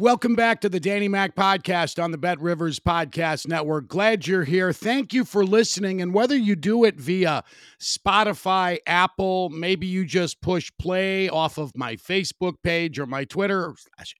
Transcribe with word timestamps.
Welcome 0.00 0.34
back 0.34 0.60
to 0.62 0.68
the 0.68 0.80
Danny 0.80 1.06
Mac 1.06 1.36
podcast 1.36 2.02
on 2.02 2.10
the 2.10 2.18
Bet 2.18 2.40
Rivers 2.40 2.80
Podcast 2.80 3.46
Network. 3.46 3.86
Glad 3.86 4.26
you're 4.26 4.42
here. 4.42 4.72
Thank 4.72 5.12
you 5.12 5.24
for 5.24 5.44
listening. 5.44 6.02
And 6.02 6.12
whether 6.12 6.36
you 6.36 6.56
do 6.56 6.82
it 6.84 6.96
via 6.96 7.44
Spotify, 7.78 8.78
Apple, 8.86 9.50
maybe 9.50 9.86
you 9.86 10.04
just 10.04 10.40
push 10.40 10.72
play 10.76 11.28
off 11.28 11.56
of 11.56 11.76
my 11.76 11.94
Facebook 11.94 12.54
page 12.64 12.98
or 12.98 13.06
my 13.06 13.24
Twitter 13.24 13.74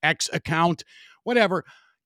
X 0.05 0.31
account, 0.33 0.85
whatever 1.25 1.65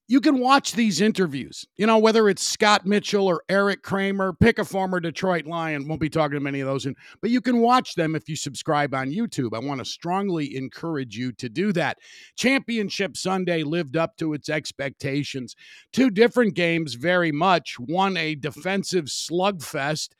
you 0.09 0.21
can 0.21 0.39
watch 0.39 0.73
these 0.73 1.01
interviews. 1.01 1.67
You 1.77 1.87
know, 1.87 1.99
whether 1.99 2.29
it's 2.29 2.47
Scott 2.47 2.87
Mitchell 2.87 3.27
or 3.27 3.43
Eric 3.49 3.83
Kramer, 3.83 4.33
pick 4.33 4.59
a 4.59 4.65
former 4.65 5.01
Detroit 5.01 5.47
Lion. 5.47 5.89
Won't 5.89 6.01
be 6.01 6.09
talking 6.09 6.37
to 6.37 6.41
many 6.41 6.61
of 6.61 6.69
those, 6.69 6.87
but 7.21 7.31
you 7.31 7.41
can 7.41 7.59
watch 7.61 7.95
them 7.95 8.15
if 8.15 8.29
you 8.29 8.37
subscribe 8.37 8.95
on 8.95 9.11
YouTube. 9.11 9.55
I 9.55 9.59
want 9.59 9.81
to 9.81 9.85
strongly 9.85 10.57
encourage 10.57 11.17
you 11.17 11.33
to 11.33 11.49
do 11.49 11.73
that. 11.73 11.99
Championship 12.37 13.17
Sunday 13.17 13.65
lived 13.65 13.97
up 13.97 14.17
to 14.19 14.33
its 14.33 14.49
expectations. 14.49 15.57
Two 15.93 16.11
different 16.11 16.55
games, 16.55 16.95
very 16.95 17.33
much. 17.33 17.77
One, 17.79 18.17
a 18.17 18.37
defensive 18.37 19.07
slugfest 19.07 20.11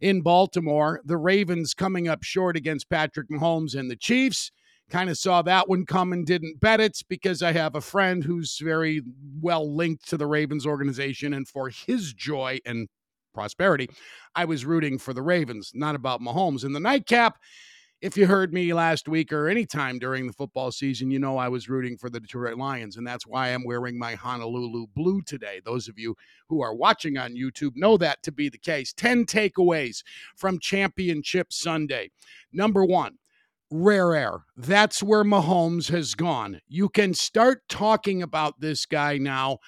in 0.00 0.22
Baltimore. 0.22 1.00
The 1.04 1.18
Ravens 1.18 1.74
coming 1.74 2.08
up 2.08 2.22
short 2.22 2.56
against 2.56 2.88
Patrick 2.88 3.28
Mahomes 3.28 3.74
and 3.74 3.90
the 3.90 3.96
Chiefs 3.96 4.50
kind 4.90 5.10
of 5.10 5.18
saw 5.18 5.42
that 5.42 5.68
one 5.68 5.86
come 5.86 6.12
and 6.12 6.26
didn't 6.26 6.60
bet 6.60 6.80
it 6.80 7.02
because 7.08 7.42
I 7.42 7.52
have 7.52 7.74
a 7.74 7.80
friend 7.80 8.24
who's 8.24 8.58
very 8.62 9.02
well 9.40 9.74
linked 9.74 10.08
to 10.08 10.16
the 10.16 10.26
Ravens 10.26 10.66
organization. 10.66 11.32
And 11.32 11.48
for 11.48 11.70
his 11.70 12.12
joy 12.12 12.60
and 12.64 12.88
prosperity, 13.32 13.88
I 14.34 14.44
was 14.44 14.64
rooting 14.64 14.98
for 14.98 15.12
the 15.12 15.22
Ravens, 15.22 15.72
not 15.74 15.94
about 15.94 16.20
Mahomes. 16.20 16.64
In 16.64 16.72
the 16.72 16.80
nightcap, 16.80 17.38
if 18.04 18.18
you 18.18 18.26
heard 18.26 18.52
me 18.52 18.74
last 18.74 19.08
week 19.08 19.32
or 19.32 19.48
any 19.48 19.64
time 19.64 19.98
during 19.98 20.26
the 20.26 20.32
football 20.34 20.70
season, 20.70 21.10
you 21.10 21.18
know 21.18 21.38
I 21.38 21.48
was 21.48 21.70
rooting 21.70 21.96
for 21.96 22.10
the 22.10 22.20
Detroit 22.20 22.58
Lions, 22.58 22.98
and 22.98 23.06
that's 23.06 23.26
why 23.26 23.48
I'm 23.48 23.64
wearing 23.64 23.98
my 23.98 24.14
Honolulu 24.14 24.88
blue 24.94 25.22
today. 25.22 25.62
Those 25.64 25.88
of 25.88 25.98
you 25.98 26.14
who 26.48 26.60
are 26.60 26.74
watching 26.74 27.16
on 27.16 27.34
YouTube 27.34 27.76
know 27.76 27.96
that 27.96 28.22
to 28.24 28.30
be 28.30 28.50
the 28.50 28.58
case. 28.58 28.92
10 28.92 29.24
takeaways 29.24 30.02
from 30.36 30.58
Championship 30.58 31.50
Sunday. 31.50 32.10
Number 32.52 32.84
one, 32.84 33.16
rare 33.74 34.14
air. 34.14 34.44
That's 34.56 35.02
where 35.02 35.24
Mahomes 35.24 35.90
has 35.90 36.14
gone. 36.14 36.60
You 36.68 36.88
can 36.88 37.12
start 37.12 37.62
talking 37.68 38.22
about 38.22 38.60
this 38.60 38.86
guy 38.86 39.18
now 39.18 39.58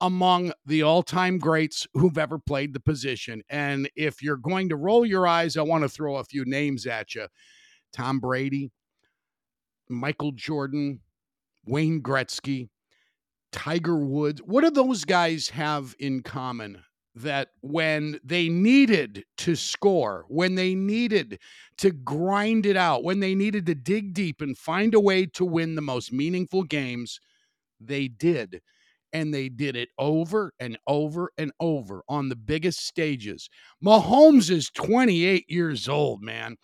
among 0.00 0.52
the 0.64 0.82
all 0.82 1.02
time 1.02 1.38
greats 1.38 1.86
who've 1.94 2.18
ever 2.18 2.38
played 2.38 2.72
the 2.72 2.80
position. 2.80 3.42
And 3.50 3.90
if 3.96 4.22
you're 4.22 4.36
going 4.36 4.68
to 4.68 4.76
roll 4.76 5.04
your 5.04 5.26
eyes, 5.26 5.56
I 5.56 5.62
want 5.62 5.82
to 5.82 5.88
throw 5.88 6.16
a 6.16 6.24
few 6.24 6.44
names 6.44 6.86
at 6.86 7.16
you 7.16 7.26
Tom 7.92 8.20
Brady, 8.20 8.70
Michael 9.88 10.32
Jordan, 10.32 11.00
Wayne 11.66 12.00
Gretzky, 12.00 12.68
Tiger 13.50 13.98
Woods. 13.98 14.40
What 14.44 14.62
do 14.62 14.70
those 14.70 15.04
guys 15.04 15.48
have 15.48 15.96
in 15.98 16.22
common? 16.22 16.84
That 17.14 17.48
when 17.60 18.18
they 18.24 18.48
needed 18.48 19.24
to 19.38 19.54
score, 19.54 20.24
when 20.28 20.54
they 20.54 20.74
needed 20.74 21.38
to 21.78 21.90
grind 21.90 22.64
it 22.64 22.76
out, 22.76 23.04
when 23.04 23.20
they 23.20 23.34
needed 23.34 23.66
to 23.66 23.74
dig 23.74 24.14
deep 24.14 24.40
and 24.40 24.56
find 24.56 24.94
a 24.94 25.00
way 25.00 25.26
to 25.26 25.44
win 25.44 25.74
the 25.74 25.82
most 25.82 26.12
meaningful 26.12 26.62
games, 26.62 27.20
they 27.80 28.08
did. 28.08 28.62
And 29.12 29.34
they 29.34 29.50
did 29.50 29.76
it 29.76 29.90
over 29.98 30.54
and 30.58 30.78
over 30.86 31.32
and 31.36 31.52
over 31.60 32.02
on 32.08 32.30
the 32.30 32.36
biggest 32.36 32.86
stages. 32.86 33.50
Mahomes 33.84 34.50
is 34.50 34.70
28 34.70 35.44
years 35.50 35.86
old, 35.86 36.22
man. 36.22 36.56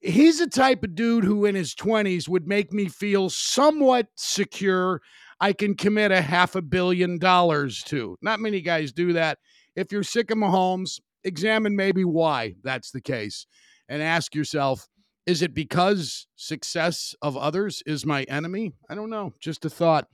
He's 0.00 0.40
the 0.40 0.48
type 0.48 0.82
of 0.82 0.96
dude 0.96 1.24
who, 1.24 1.44
in 1.44 1.54
his 1.54 1.74
20s, 1.76 2.28
would 2.28 2.48
make 2.48 2.72
me 2.72 2.88
feel 2.88 3.30
somewhat 3.30 4.08
secure. 4.16 5.00
I 5.40 5.52
can 5.52 5.76
commit 5.76 6.10
a 6.10 6.22
half 6.22 6.56
a 6.56 6.62
billion 6.62 7.18
dollars 7.18 7.84
to. 7.84 8.16
Not 8.20 8.40
many 8.40 8.60
guys 8.60 8.92
do 8.92 9.12
that 9.12 9.38
if 9.76 9.92
you're 9.92 10.02
sick 10.02 10.30
of 10.30 10.38
Mahomes, 10.38 10.98
examine 11.22 11.76
maybe 11.76 12.04
why 12.04 12.54
that's 12.62 12.90
the 12.90 13.00
case 13.00 13.46
and 13.88 14.02
ask 14.02 14.34
yourself, 14.34 14.88
is 15.26 15.42
it 15.42 15.54
because 15.54 16.26
success 16.36 17.14
of 17.20 17.36
others 17.36 17.82
is 17.84 18.06
my 18.06 18.22
enemy? 18.24 18.72
I 18.88 18.94
don't 18.94 19.10
know. 19.10 19.34
Just 19.40 19.64
a 19.64 19.70
thought. 19.70 20.08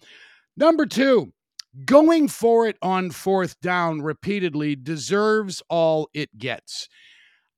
Number 0.56 0.86
two, 0.86 1.32
going 1.84 2.28
for 2.28 2.66
it 2.66 2.76
on 2.82 3.10
fourth 3.10 3.60
down 3.60 4.02
repeatedly 4.02 4.74
deserves 4.76 5.62
all 5.68 6.08
it 6.12 6.36
gets. 6.38 6.88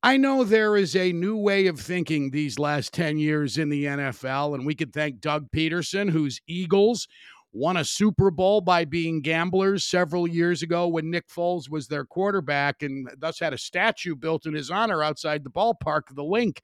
I 0.03 0.19
know 0.19 0.45
there 0.45 0.77
is 0.77 0.95
a 0.95 1.13
new 1.13 1.37
way 1.37 1.67
of 1.67 1.81
thinking 1.81 2.31
these 2.31 2.59
last 2.59 2.93
10 2.93 3.17
years 3.17 3.57
in 3.57 3.71
the 3.71 3.87
NFL, 3.87 4.55
and 4.55 4.67
we 4.67 4.75
could 4.75 4.93
thank 4.93 5.21
Doug 5.21 5.51
Pederson, 5.51 6.11
whose 6.11 6.41
Eagles 6.47 7.09
won 7.55 7.77
a 7.77 7.85
Super 7.85 8.31
Bowl 8.33 8.61
by 8.61 8.85
being 8.85 9.23
gamblers 9.23 9.85
several 9.85 10.27
years 10.27 10.63
ago 10.63 10.89
when 10.89 11.11
Nick 11.11 11.29
Foles 11.29 11.71
was 11.71 11.87
their 11.87 12.05
quarterback 12.05 12.83
and 12.83 13.09
thus 13.17 13.39
had 13.39 13.55
a 13.55 13.59
statue 13.59 14.17
built 14.17 14.45
in 14.45 14.55
his 14.55 14.71
honor 14.71 15.03
outside 15.03 15.45
the 15.45 15.51
ballpark, 15.51 16.11
of 16.11 16.17
the 16.17 16.25
Linc. 16.25 16.61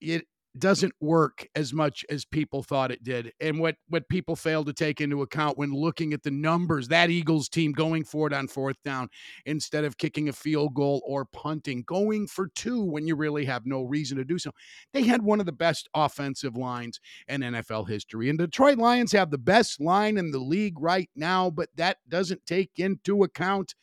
It 0.00 0.26
doesn't 0.56 0.92
work 1.00 1.48
as 1.54 1.72
much 1.72 2.04
as 2.08 2.24
people 2.24 2.62
thought 2.62 2.92
it 2.92 3.02
did. 3.02 3.32
And 3.40 3.58
what 3.58 3.76
what 3.88 4.08
people 4.08 4.36
failed 4.36 4.66
to 4.66 4.72
take 4.72 5.00
into 5.00 5.22
account 5.22 5.58
when 5.58 5.72
looking 5.72 6.12
at 6.12 6.22
the 6.22 6.30
numbers, 6.30 6.88
that 6.88 7.10
Eagles 7.10 7.48
team 7.48 7.72
going 7.72 8.04
for 8.04 8.26
it 8.28 8.32
on 8.32 8.46
fourth 8.46 8.76
down 8.84 9.08
instead 9.46 9.84
of 9.84 9.98
kicking 9.98 10.28
a 10.28 10.32
field 10.32 10.74
goal 10.74 11.02
or 11.06 11.24
punting, 11.24 11.82
going 11.86 12.26
for 12.26 12.48
two 12.54 12.84
when 12.84 13.06
you 13.06 13.16
really 13.16 13.44
have 13.44 13.66
no 13.66 13.82
reason 13.82 14.16
to 14.16 14.24
do 14.24 14.38
so. 14.38 14.50
They 14.92 15.02
had 15.02 15.22
one 15.22 15.40
of 15.40 15.46
the 15.46 15.52
best 15.52 15.88
offensive 15.94 16.56
lines 16.56 17.00
in 17.28 17.40
NFL 17.40 17.88
history. 17.88 18.28
And 18.30 18.38
Detroit 18.38 18.78
Lions 18.78 19.12
have 19.12 19.30
the 19.30 19.38
best 19.38 19.80
line 19.80 20.16
in 20.16 20.30
the 20.30 20.38
league 20.38 20.78
right 20.78 21.10
now, 21.16 21.50
but 21.50 21.68
that 21.76 21.98
doesn't 22.08 22.46
take 22.46 22.70
into 22.76 23.24
account 23.24 23.74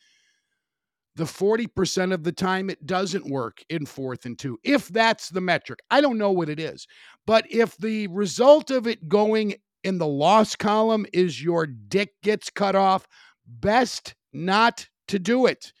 the 1.14 1.24
40% 1.24 2.12
of 2.12 2.24
the 2.24 2.32
time 2.32 2.70
it 2.70 2.86
doesn't 2.86 3.30
work 3.30 3.62
in 3.68 3.84
fourth 3.86 4.24
and 4.24 4.38
two, 4.38 4.58
if 4.64 4.88
that's 4.88 5.28
the 5.28 5.40
metric. 5.40 5.80
I 5.90 6.00
don't 6.00 6.18
know 6.18 6.30
what 6.30 6.48
it 6.48 6.58
is. 6.58 6.86
But 7.26 7.44
if 7.50 7.76
the 7.76 8.06
result 8.08 8.70
of 8.70 8.86
it 8.86 9.08
going 9.08 9.54
in 9.84 9.98
the 9.98 10.06
loss 10.06 10.56
column 10.56 11.06
is 11.12 11.42
your 11.42 11.66
dick 11.66 12.10
gets 12.22 12.50
cut 12.50 12.74
off, 12.74 13.06
best 13.46 14.14
not 14.32 14.88
to 15.08 15.18
do 15.18 15.46
it. 15.46 15.72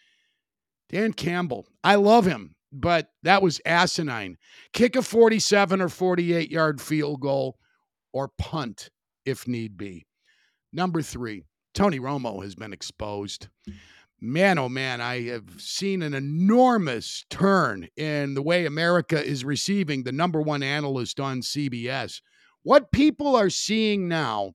Dan 0.90 1.12
Campbell, 1.14 1.66
I 1.82 1.94
love 1.94 2.26
him, 2.26 2.54
but 2.70 3.08
that 3.22 3.42
was 3.42 3.60
asinine. 3.64 4.36
Kick 4.74 4.96
a 4.96 5.02
47 5.02 5.80
or 5.80 5.88
48 5.88 6.50
yard 6.50 6.80
field 6.80 7.20
goal 7.20 7.56
or 8.12 8.28
punt 8.38 8.90
if 9.24 9.48
need 9.48 9.78
be. 9.78 10.06
Number 10.72 11.00
three, 11.00 11.44
Tony 11.74 11.98
Romo 11.98 12.42
has 12.42 12.54
been 12.54 12.72
exposed 12.72 13.48
man, 14.22 14.56
oh 14.56 14.68
man, 14.68 15.00
I 15.00 15.22
have 15.22 15.44
seen 15.58 16.00
an 16.00 16.14
enormous 16.14 17.24
turn 17.28 17.88
in 17.96 18.34
the 18.34 18.42
way 18.42 18.64
America 18.64 19.22
is 19.22 19.44
receiving 19.44 20.04
the 20.04 20.12
number 20.12 20.40
one 20.40 20.62
analyst 20.62 21.18
on 21.18 21.40
CBS. 21.40 22.20
What 22.62 22.92
people 22.92 23.34
are 23.34 23.50
seeing 23.50 24.06
now, 24.06 24.52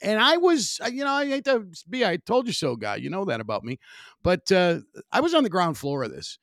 and 0.00 0.20
I 0.20 0.36
was, 0.36 0.78
you 0.92 1.04
know, 1.04 1.10
I 1.10 1.26
hate 1.26 1.44
to 1.46 1.66
be, 1.90 2.06
I 2.06 2.18
told 2.18 2.46
you 2.46 2.52
so, 2.52 2.76
guy. 2.76 2.96
You 2.96 3.10
know 3.10 3.24
that 3.24 3.40
about 3.40 3.64
me. 3.64 3.80
But 4.22 4.50
uh, 4.52 4.78
I 5.10 5.20
was 5.20 5.34
on 5.34 5.42
the 5.42 5.50
ground 5.50 5.76
floor 5.76 6.04
of 6.04 6.12
this. 6.12 6.38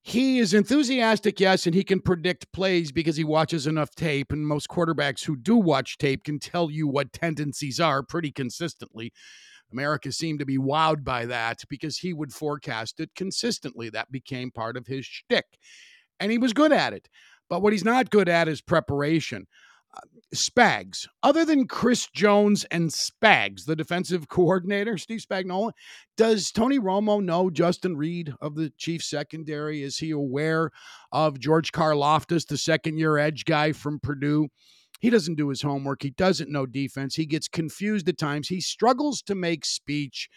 He 0.00 0.38
is 0.38 0.54
enthusiastic, 0.54 1.40
yes, 1.40 1.66
and 1.66 1.74
he 1.74 1.84
can 1.84 2.00
predict 2.00 2.52
plays 2.52 2.92
because 2.92 3.16
he 3.16 3.24
watches 3.24 3.66
enough 3.66 3.94
tape. 3.94 4.32
And 4.32 4.46
most 4.46 4.68
quarterbacks 4.68 5.24
who 5.24 5.36
do 5.36 5.56
watch 5.56 5.98
tape 5.98 6.24
can 6.24 6.38
tell 6.38 6.70
you 6.70 6.88
what 6.88 7.12
tendencies 7.12 7.78
are 7.78 8.02
pretty 8.02 8.30
consistently. 8.30 9.12
America 9.74 10.12
seemed 10.12 10.38
to 10.38 10.46
be 10.46 10.56
wowed 10.56 11.04
by 11.04 11.26
that 11.26 11.62
because 11.68 11.98
he 11.98 12.12
would 12.12 12.32
forecast 12.32 13.00
it 13.00 13.10
consistently. 13.14 13.90
That 13.90 14.10
became 14.12 14.50
part 14.50 14.76
of 14.76 14.86
his 14.86 15.04
shtick. 15.04 15.46
And 16.20 16.30
he 16.30 16.38
was 16.38 16.52
good 16.52 16.72
at 16.72 16.92
it. 16.92 17.08
But 17.50 17.60
what 17.60 17.72
he's 17.72 17.84
not 17.84 18.10
good 18.10 18.28
at 18.28 18.48
is 18.48 18.60
preparation. 18.62 19.46
Uh, 19.96 20.00
Spags, 20.34 21.06
other 21.22 21.44
than 21.44 21.68
Chris 21.68 22.08
Jones 22.08 22.64
and 22.70 22.88
Spags, 22.88 23.64
the 23.64 23.76
defensive 23.76 24.28
coordinator, 24.28 24.96
Steve 24.96 25.20
Spagnuolo, 25.20 25.72
does 26.16 26.50
Tony 26.50 26.78
Romo 26.78 27.22
know 27.22 27.50
Justin 27.50 27.96
Reid 27.96 28.32
of 28.40 28.54
the 28.54 28.70
Chiefs 28.78 29.10
secondary? 29.10 29.82
Is 29.82 29.98
he 29.98 30.10
aware 30.10 30.70
of 31.12 31.38
George 31.38 31.72
Karlaftis, 31.72 32.46
the 32.46 32.58
second 32.58 32.98
year 32.98 33.18
edge 33.18 33.44
guy 33.44 33.72
from 33.72 34.00
Purdue? 34.00 34.48
He 35.04 35.10
doesn't 35.10 35.34
do 35.34 35.50
his 35.50 35.60
homework. 35.60 36.02
He 36.02 36.08
doesn't 36.08 36.48
know 36.48 36.64
defense. 36.64 37.16
He 37.16 37.26
gets 37.26 37.46
confused 37.46 38.08
at 38.08 38.16
times. 38.16 38.48
He 38.48 38.62
struggles 38.62 39.20
to 39.26 39.34
make 39.34 39.66
speech 39.66 40.30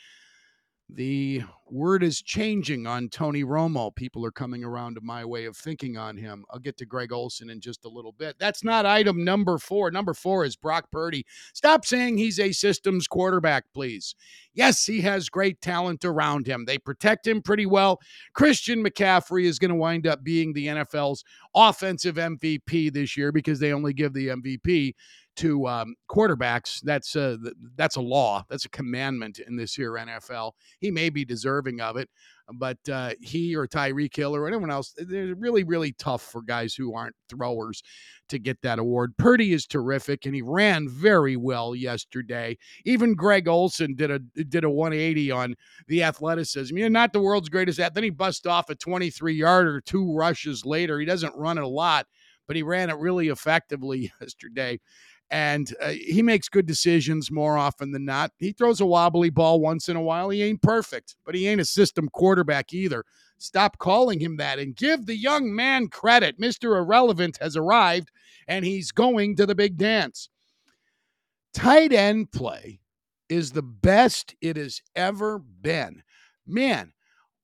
the 0.90 1.44
word 1.70 2.02
is 2.02 2.22
changing 2.22 2.88
on 2.88 3.10
Tony 3.10 3.44
Romo. 3.44 3.94
People 3.94 4.26
are 4.26 4.32
coming 4.32 4.64
around 4.64 4.96
to 4.96 5.02
my 5.02 5.26
way 5.26 5.44
of 5.44 5.58
thinking 5.58 5.98
on 5.98 6.16
him. 6.16 6.46
I'll 6.50 6.60
get 6.60 6.78
to 6.78 6.86
Greg 6.86 7.12
Olsen 7.12 7.50
in 7.50 7.60
just 7.60 7.84
a 7.84 7.90
little 7.90 8.14
bit. 8.14 8.38
That's 8.40 8.64
not 8.64 8.86
item 8.86 9.26
number 9.26 9.58
four. 9.58 9.92
Number 9.92 10.14
four 10.14 10.46
is 10.46 10.56
Brock 10.56 10.90
Purdy. 10.90 11.26
Stop 11.54 11.86
saying 11.86 12.18
he's 12.18 12.40
a 12.40 12.54
systems 12.54 13.06
quarterback, 13.06 13.66
please. 13.74 14.16
Yes, 14.54 14.86
he 14.86 15.02
has 15.02 15.28
great 15.28 15.60
talent 15.60 16.06
around 16.06 16.48
him. 16.48 16.64
They 16.64 16.78
protect 16.78 17.28
him 17.28 17.42
pretty 17.42 17.66
well. 17.66 18.00
Christian 18.34 18.82
McCaffrey 18.82 19.44
is 19.44 19.60
going 19.60 19.72
to 19.72 19.76
wind 19.76 20.08
up 20.08 20.24
being 20.24 20.54
the 20.54 20.68
NFL's 20.68 21.26
offensive 21.54 22.16
MVP 22.16 22.94
this 22.94 23.18
year 23.18 23.34
because 23.34 23.60
they 23.60 23.74
only 23.74 23.92
give 23.92 24.14
the 24.14 24.30
MVP 24.30 24.94
to 25.38 25.68
um, 25.68 25.96
quarterbacks. 26.10 26.82
That's 26.82 27.16
a 27.16 27.38
that's 27.76 27.96
a 27.96 28.02
law. 28.02 28.44
That's 28.50 28.66
a 28.66 28.70
commandment 28.70 29.40
in 29.40 29.56
this 29.56 29.74
here 29.74 29.94
NFL. 29.94 30.54
He 30.80 30.92
may 30.92 31.10
be 31.10 31.24
deserving 31.24 31.80
of 31.80 31.96
it, 31.96 32.10
but 32.56 32.78
uh, 32.92 33.12
he 33.22 33.56
or 33.56 33.68
Tyreek 33.68 34.16
Hill 34.16 34.36
or 34.36 34.48
anyone 34.48 34.72
else, 34.72 34.94
they're 34.98 35.36
really 35.36 35.64
really 35.64 35.94
tough 35.94 36.22
for 36.22 36.42
guys 36.42 36.74
who 36.74 36.94
aren't 36.96 37.16
throwers 37.30 37.84
to 38.30 38.40
get 38.40 38.62
that 38.64 38.80
award. 38.80 39.16
Purdy 39.18 39.54
is 39.54 39.68
terrific, 39.68 40.26
and 40.26 40.34
he 40.34 40.42
ran 40.42 40.90
very 40.90 41.36
well 41.36 41.76
yesterday. 41.76 42.58
Even 42.84 43.14
Greg 43.14 43.48
Olsen 43.48 43.96
did 43.96 44.12
a 44.12 44.20
did 44.20 44.64
a 44.64 44.70
180 44.70 45.32
on 45.32 45.56
the 45.88 46.04
athleticism. 46.04 46.76
You're 46.76 46.90
not 46.90 47.14
the 47.14 47.22
world's 47.22 47.50
greatest 47.50 47.80
at. 47.80 47.94
Then 47.94 48.04
he 48.04 48.10
bust 48.10 48.48
off 48.48 48.70
a 48.70 48.76
23 48.76 49.36
yarder 49.36 49.82
two 49.82 50.14
rushes 50.14 50.66
later. 50.66 51.00
He 51.00 51.06
doesn't 51.06 51.36
run 51.36 51.58
it 51.58 51.64
a 51.64 51.68
lot 51.68 52.08
but 52.48 52.56
he 52.56 52.64
ran 52.64 52.90
it 52.90 52.98
really 52.98 53.28
effectively 53.28 54.12
yesterday 54.22 54.80
and 55.30 55.74
uh, 55.82 55.90
he 55.90 56.22
makes 56.22 56.48
good 56.48 56.66
decisions 56.66 57.30
more 57.32 57.58
often 57.58 57.92
than 57.92 58.06
not. 58.06 58.32
He 58.38 58.52
throws 58.52 58.80
a 58.80 58.86
wobbly 58.86 59.30
ball 59.30 59.60
once 59.60 59.90
in 59.90 59.98
a 59.98 60.02
while. 60.02 60.30
He 60.30 60.42
ain't 60.44 60.62
perfect, 60.62 61.16
but 61.26 61.36
he 61.36 61.48
ain't 61.48 61.62
a 61.62 61.66
system 61.66 62.08
quarterback 62.10 62.74
either. 62.74 63.04
Stop 63.38 63.78
calling 63.78 64.20
him 64.20 64.38
that 64.38 64.58
and 64.58 64.76
give 64.76 65.06
the 65.06 65.16
young 65.16 65.54
man 65.54 65.90
credit. 65.90 66.40
Mr. 66.40 66.78
Irrelevant 66.78 67.38
has 67.42 67.56
arrived 67.56 68.10
and 68.48 68.66
he's 68.66 68.92
going 68.92 69.36
to 69.36 69.46
the 69.46 69.56
big 69.56 69.78
dance. 69.78 70.30
Tight 71.54 71.92
end 71.92 72.32
play 72.32 72.80
is 73.30 73.52
the 73.52 73.64
best 73.64 74.36
it 74.42 74.58
has 74.58 74.82
ever 74.96 75.40
been. 75.40 76.04
Man, 76.46 76.94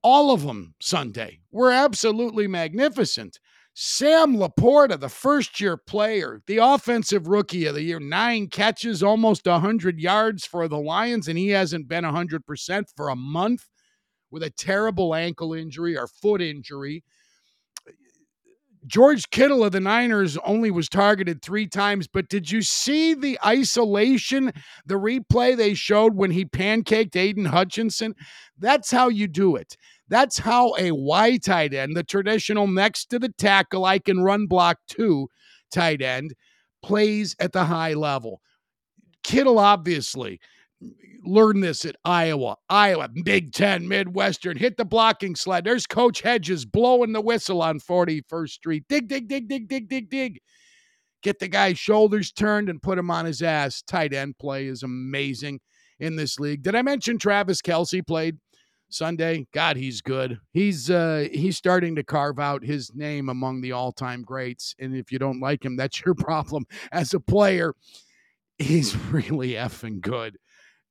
all 0.02 0.32
of 0.32 0.44
them 0.44 0.76
Sunday 0.80 1.42
were 1.52 1.72
absolutely 1.72 2.48
magnificent. 2.48 3.40
Sam 3.76 4.38
LaPorta, 4.38 5.00
the 5.00 5.10
first 5.10 5.60
year 5.60 5.78
player, 5.78 6.42
the 6.46 6.58
offensive 6.58 7.28
rookie 7.28 7.66
of 7.66 7.74
the 7.74 7.82
year, 7.82 8.00
nine 8.00 8.48
catches, 8.48 9.02
almost 9.02 9.48
100 9.48 10.00
yards 10.00 10.46
for 10.46 10.68
the 10.68 10.78
Lions, 10.78 11.28
and 11.28 11.38
he 11.38 11.50
hasn't 11.50 11.88
been 11.88 12.04
100% 12.04 12.84
for 12.96 13.10
a 13.10 13.16
month 13.16 13.68
with 14.30 14.44
a 14.44 14.52
terrible 14.52 15.16
ankle 15.16 15.54
injury 15.54 15.98
or 15.98 16.08
foot 16.08 16.42
injury. 16.42 17.04
George 18.86 19.30
Kittle 19.30 19.64
of 19.64 19.72
the 19.72 19.80
Niners 19.80 20.38
only 20.46 20.70
was 20.70 20.90
targeted 20.90 21.42
three 21.42 21.68
times, 21.68 22.08
but 22.08 22.28
did 22.28 22.52
you 22.52 22.62
see 22.62 23.14
the 23.14 23.40
isolation, 23.46 24.52
the 24.86 24.96
replay 24.96 25.56
they 25.56 25.74
showed 25.74 26.16
when 26.16 26.32
he 26.32 26.46
pancaked 26.46 27.16
Aidan 27.16 27.46
Hutchinson? 27.46 28.14
That's 28.58 28.92
how 28.92 29.08
you 29.08 29.28
do 29.28 29.56
it. 29.56 29.78
That's 30.10 30.38
how 30.38 30.76
a 30.78 30.92
Y 30.92 31.38
tight 31.38 31.74
end, 31.74 31.96
the 31.96 32.04
traditional 32.04 32.68
next 32.68 33.06
to 33.12 33.20
the 33.20 33.30
tackle, 33.30 33.86
I 33.86 34.00
can 34.00 34.22
run 34.22 34.48
block 34.48 34.80
two 34.88 35.30
tight 35.72 36.02
end, 36.02 36.34
plays 36.84 37.36
at 37.40 37.54
the 37.54 37.66
high 37.66 37.94
level. 37.94 38.42
Kittle 39.24 39.60
obviously 39.60 40.40
learned 41.26 41.64
this 41.64 41.86
at 41.86 41.96
Iowa. 42.04 42.58
Iowa, 42.70 43.10
Big 43.24 43.54
Ten, 43.54 43.88
Midwestern, 43.88 44.58
hit 44.58 44.78
the 44.78 44.86
blocking 44.86 45.36
sled. 45.36 45.64
There's 45.64 45.88
Coach 45.88 46.22
Hedges 46.22 46.66
blowing 46.66 47.14
the 47.14 47.22
whistle 47.22 47.62
on 47.62 47.80
41st 47.80 48.50
Street. 48.50 48.84
Dig, 48.90 49.08
dig, 49.08 49.28
dig, 49.28 49.48
dig, 49.48 49.68
dig, 49.68 49.88
dig, 49.88 50.10
dig. 50.10 50.40
Get 51.22 51.40
the 51.40 51.48
guy's 51.48 51.80
shoulders 51.80 52.34
turned 52.34 52.68
and 52.68 52.82
put 52.82 52.98
him 52.98 53.10
on 53.10 53.24
his 53.26 53.42
ass. 53.42 53.82
Tight 53.82 54.14
end 54.14 54.38
play 54.38 54.68
is 54.68 54.84
amazing 54.84 55.62
in 56.00 56.18
this 56.18 56.38
league. 56.40 56.64
Did 56.64 56.76
I 56.76 56.82
mention 56.82 57.18
Travis 57.18 57.62
Kelce 57.62 58.06
played 58.06 58.38
Sunday. 58.94 59.48
God, 59.54 59.78
he's 59.78 60.02
good. 60.02 60.40
He's 60.52 60.90
uh 60.90 61.28
he's 61.32 61.58
starting 61.58 61.96
to 61.96 62.04
carve 62.04 62.40
out 62.40 62.64
his 62.64 62.94
name 62.94 63.30
among 63.30 63.62
the 63.62 63.72
all-time 63.72 64.22
greats. 64.24 64.76
And 64.80 64.96
if 64.96 65.12
you 65.12 65.20
don't 65.20 65.40
like 65.40 65.64
him, 65.64 65.76
that's 65.76 66.02
your 66.06 66.16
problem. 66.16 66.66
As 66.92 67.14
a 67.14 67.20
player, 67.20 67.74
he's 68.58 68.96
really 69.12 69.52
effing 69.52 70.02
good. 70.02 70.38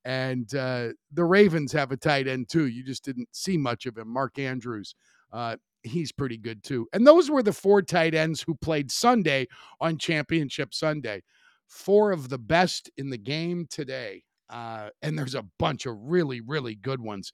And 0.05 0.53
uh 0.55 0.89
the 1.13 1.25
Ravens 1.25 1.73
have 1.73 1.93
a 1.93 1.97
tight 1.97 2.27
end 2.27 2.49
too. 2.49 2.67
You 2.67 2.85
just 2.85 3.05
didn't 3.05 3.29
see 3.33 3.57
much 3.57 3.87
of 3.87 3.97
him. 3.97 4.09
Mark 4.09 4.39
Andrews. 4.39 4.95
Uh 5.33 5.57
he's 5.83 6.13
pretty 6.13 6.39
good 6.39 6.63
too. 6.63 6.87
And 6.93 7.07
those 7.07 7.31
were 7.31 7.43
the 7.43 7.53
four 7.53 7.83
tight 7.83 8.15
ends 8.15 8.43
who 8.43 8.55
played 8.55 8.91
Sunday 8.91 9.49
on 9.81 9.99
Championship 9.99 10.75
Sunday. 10.75 11.23
Four 11.67 12.13
of 12.13 12.29
the 12.29 12.39
best 12.39 12.91
in 12.97 13.11
the 13.11 13.19
game 13.19 13.67
today. 13.69 14.25
Uh, 14.53 14.91
and 15.01 15.19
there's 15.19 15.35
a 15.35 15.47
bunch 15.59 15.87
of 15.87 15.97
really, 15.99 16.41
really 16.41 16.75
good 16.75 17.01
ones. 17.01 17.33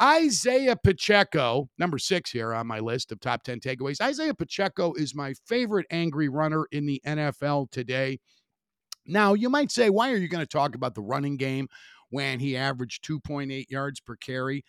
Isaiah 0.00 0.76
Pacheco, 0.76 1.68
number 1.76 1.98
six 1.98 2.30
here 2.30 2.54
on 2.54 2.66
my 2.66 2.78
list 2.78 3.10
of 3.10 3.18
top 3.18 3.42
10 3.42 3.60
takeaways. 3.60 4.00
Isaiah 4.00 4.34
Pacheco 4.34 4.92
is 4.94 5.14
my 5.14 5.34
favorite 5.46 5.86
angry 5.90 6.28
runner 6.28 6.66
in 6.70 6.86
the 6.86 7.02
NFL 7.04 7.70
today. 7.72 8.20
Now, 9.06 9.34
you 9.34 9.48
might 9.48 9.72
say, 9.72 9.90
why 9.90 10.12
are 10.12 10.16
you 10.16 10.28
going 10.28 10.44
to 10.44 10.46
talk 10.46 10.74
about 10.74 10.94
the 10.94 11.00
running 11.00 11.36
game 11.36 11.66
when 12.10 12.38
he 12.38 12.56
averaged 12.56 13.04
2.8 13.04 13.68
yards 13.70 14.00
per 14.00 14.14
carry? 14.16 14.64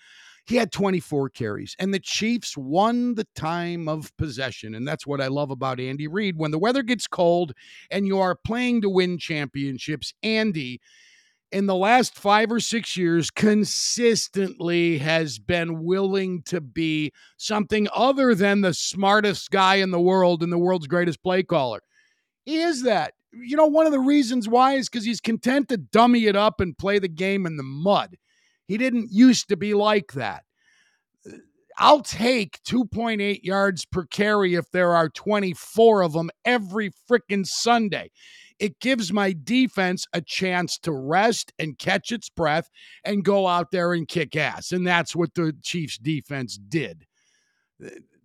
He 0.47 0.55
had 0.55 0.71
24 0.71 1.29
carries, 1.29 1.75
and 1.77 1.93
the 1.93 1.99
Chiefs 1.99 2.57
won 2.57 3.13
the 3.13 3.27
time 3.35 3.87
of 3.87 4.11
possession. 4.17 4.73
And 4.73 4.87
that's 4.87 5.05
what 5.05 5.21
I 5.21 5.27
love 5.27 5.51
about 5.51 5.79
Andy 5.79 6.07
Reid. 6.07 6.37
When 6.37 6.49
the 6.49 6.57
weather 6.57 6.81
gets 6.81 7.05
cold 7.05 7.53
and 7.91 8.07
you 8.07 8.17
are 8.17 8.35
playing 8.35 8.81
to 8.81 8.89
win 8.89 9.19
championships, 9.19 10.11
Andy 10.23 10.79
in 11.51 11.65
the 11.65 11.75
last 11.75 12.15
five 12.15 12.51
or 12.51 12.59
six 12.59 12.95
years 12.95 13.31
consistently 13.31 14.99
has 14.99 15.39
been 15.39 15.83
willing 15.83 16.43
to 16.43 16.61
be 16.61 17.11
something 17.37 17.87
other 17.95 18.35
than 18.35 18.61
the 18.61 18.73
smartest 18.73 19.49
guy 19.49 19.75
in 19.75 19.91
the 19.91 19.99
world 19.99 20.43
and 20.43 20.51
the 20.51 20.57
world's 20.57 20.87
greatest 20.87 21.23
play 21.23 21.43
caller. 21.43 21.81
He 22.45 22.61
is 22.61 22.83
that. 22.83 23.13
You 23.31 23.57
know, 23.57 23.67
one 23.67 23.85
of 23.85 23.91
the 23.91 23.99
reasons 23.99 24.47
why 24.47 24.73
is 24.73 24.89
because 24.89 25.05
he's 25.05 25.21
content 25.21 25.69
to 25.69 25.77
dummy 25.77 26.25
it 26.25 26.35
up 26.35 26.59
and 26.59 26.77
play 26.77 26.97
the 26.99 27.07
game 27.07 27.45
in 27.45 27.57
the 27.57 27.63
mud. 27.63 28.17
He 28.67 28.77
didn't 28.77 29.11
used 29.11 29.49
to 29.49 29.57
be 29.57 29.73
like 29.73 30.13
that. 30.13 30.43
I'll 31.77 32.01
take 32.01 32.61
2.8 32.63 33.39
yards 33.43 33.85
per 33.85 34.05
carry 34.05 34.55
if 34.55 34.69
there 34.71 34.95
are 34.95 35.09
24 35.09 36.01
of 36.01 36.13
them 36.13 36.29
every 36.43 36.91
freaking 37.09 37.45
Sunday 37.45 38.11
it 38.59 38.79
gives 38.79 39.13
my 39.13 39.33
defense 39.43 40.05
a 40.13 40.21
chance 40.21 40.77
to 40.79 40.91
rest 40.91 41.53
and 41.57 41.77
catch 41.77 42.11
its 42.11 42.29
breath 42.29 42.69
and 43.03 43.23
go 43.23 43.47
out 43.47 43.71
there 43.71 43.93
and 43.93 44.07
kick 44.07 44.35
ass. 44.35 44.71
And 44.71 44.85
that's 44.85 45.15
what 45.15 45.33
the 45.33 45.55
Chiefs 45.63 45.97
defense 45.97 46.57
did. 46.57 47.05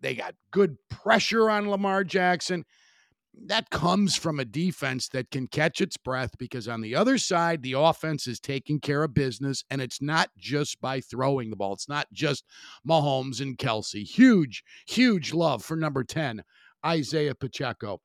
They 0.01 0.15
got 0.15 0.35
good 0.51 0.77
pressure 0.91 1.49
on 1.49 1.71
Lamar 1.71 2.05
Jackson. 2.05 2.65
That 3.47 3.71
comes 3.71 4.17
from 4.17 4.39
a 4.39 4.45
defense 4.45 5.09
that 5.09 5.31
can 5.31 5.47
catch 5.49 5.81
its 5.81 5.97
breath 5.97 6.37
because 6.39 6.69
on 6.69 6.81
the 6.83 6.95
other 6.95 7.19
side, 7.19 7.63
the 7.63 7.73
offense 7.73 8.27
is 8.27 8.39
taking 8.39 8.81
care 8.81 9.03
of 9.03 9.15
business, 9.15 9.65
and 9.71 9.81
it's 9.81 10.01
not 10.01 10.29
just 10.37 10.81
by 10.81 11.01
throwing 11.01 11.51
the 11.51 11.57
ball. 11.57 11.73
It's 11.73 11.89
not 11.89 12.07
just 12.13 12.45
Mahomes 12.89 13.41
and 13.41 13.59
Kelce. 13.59 14.05
Huge, 14.05 14.63
huge 14.87 15.33
love 15.33 15.65
for 15.65 15.77
number 15.77 16.05
10, 16.05 16.45
Isaiah 16.87 17.35
Pacheco. 17.35 18.01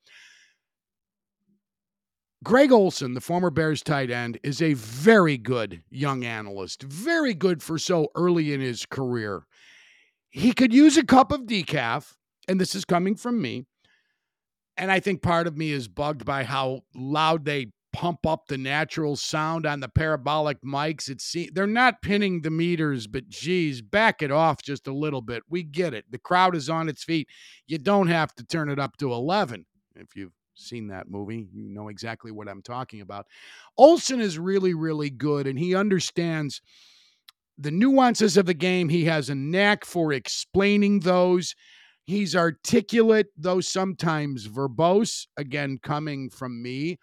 Greg 2.42 2.72
Olsen, 2.72 3.16
the 3.16 3.22
former 3.22 3.50
Bears 3.50 3.84
tight 3.84 4.10
end, 4.10 4.40
is 4.44 4.62
a 4.62 4.74
very 4.74 5.38
good 5.38 5.84
young 5.90 6.24
analyst, 6.24 6.84
very 6.84 7.34
good 7.34 7.62
for 7.62 7.78
so 7.78 8.08
early 8.16 8.54
in 8.54 8.62
his 8.62 8.86
career. 8.86 9.46
He 10.30 10.54
could 10.54 10.74
use 10.74 10.96
a 10.96 11.06
cup 11.06 11.34
of 11.34 11.42
decaf, 11.42 12.14
and 12.48 12.60
this 12.60 12.76
is 12.76 12.86
coming 12.86 13.16
from 13.16 13.42
me. 13.42 13.66
And 14.78 14.90
I 14.90 15.02
think 15.02 15.22
part 15.22 15.48
of 15.48 15.58
me 15.58 15.72
is 15.72 15.90
bugged 15.90 16.24
by 16.24 16.46
how 16.46 16.82
loud 16.96 17.44
they 17.44 17.74
pump 17.92 18.26
up 18.26 18.48
the 18.48 18.58
natural 18.58 19.18
sound 19.18 19.66
on 19.66 19.82
the 19.82 19.90
parabolic 19.90 20.62
mics. 20.62 21.10
It's 21.10 21.36
they're 21.52 21.68
not 21.68 22.02
pinning 22.02 22.42
the 22.42 22.52
meters, 22.52 23.08
but 23.08 23.28
geez, 23.28 23.82
back 23.82 24.22
it 24.22 24.32
off 24.32 24.62
just 24.62 24.88
a 24.88 24.94
little 24.94 25.22
bit. 25.22 25.44
We 25.50 25.64
get 25.64 25.94
it. 25.94 26.06
The 26.10 26.20
crowd 26.20 26.56
is 26.56 26.70
on 26.70 26.88
its 26.88 27.04
feet. 27.04 27.28
You 27.68 27.80
don't 27.80 28.08
have 28.08 28.34
to 28.36 28.46
turn 28.46 28.70
it 28.70 28.80
up 28.80 28.96
to 28.98 29.12
11 29.12 29.66
if 29.96 30.16
you've 30.16 30.32
seen 30.60 30.88
that 30.88 31.10
movie. 31.10 31.48
You 31.54 31.70
know 31.70 31.88
exactly 31.88 32.32
what 32.32 32.48
I'm 32.48 32.62
talking 32.62 33.02
about. 33.02 33.28
Olsen 33.78 34.22
is 34.22 34.38
really, 34.38 34.74
really 34.74 35.10
good, 35.10 35.48
and 35.48 35.58
he 35.58 35.76
understands 35.76 36.62
the 37.58 37.72
nuances 37.72 38.38
of 38.38 38.46
the 38.46 38.54
game. 38.54 38.90
He 38.90 39.06
has 39.06 39.30
a 39.30 39.36
knack 39.36 39.86
for 39.86 40.14
explaining 40.14 41.02
those. 41.02 41.56
He's 42.06 42.36
articulate, 42.36 43.28
though 43.38 43.62
sometimes 43.62 44.48
verbose, 44.48 45.28
again, 45.38 45.78
coming 45.82 46.30
from 46.30 46.62
me. 46.62 46.98